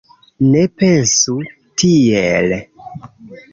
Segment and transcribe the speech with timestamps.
[0.53, 1.37] Ne pensu
[1.83, 2.57] tiel